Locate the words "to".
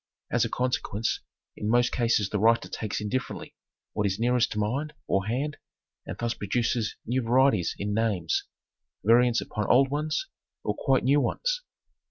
4.53-4.57